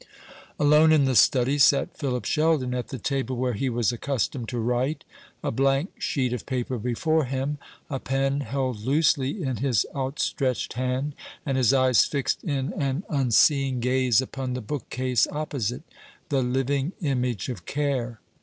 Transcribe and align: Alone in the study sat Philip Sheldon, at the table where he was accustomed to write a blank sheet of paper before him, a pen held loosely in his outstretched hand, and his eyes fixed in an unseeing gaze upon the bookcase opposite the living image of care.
Alone 0.59 0.91
in 0.91 1.05
the 1.05 1.15
study 1.15 1.59
sat 1.59 1.95
Philip 1.95 2.25
Sheldon, 2.25 2.73
at 2.73 2.87
the 2.87 2.97
table 2.97 3.35
where 3.37 3.53
he 3.53 3.69
was 3.69 3.91
accustomed 3.91 4.49
to 4.49 4.57
write 4.57 5.03
a 5.43 5.51
blank 5.51 6.01
sheet 6.01 6.33
of 6.33 6.47
paper 6.47 6.79
before 6.79 7.25
him, 7.25 7.59
a 7.87 7.99
pen 7.99 8.39
held 8.39 8.83
loosely 8.83 9.43
in 9.43 9.57
his 9.57 9.85
outstretched 9.95 10.73
hand, 10.73 11.13
and 11.45 11.55
his 11.55 11.71
eyes 11.71 12.03
fixed 12.03 12.43
in 12.43 12.73
an 12.81 13.03
unseeing 13.11 13.79
gaze 13.79 14.21
upon 14.21 14.55
the 14.55 14.59
bookcase 14.61 15.27
opposite 15.31 15.83
the 16.29 16.41
living 16.41 16.93
image 17.01 17.47
of 17.47 17.67
care. 17.67 18.19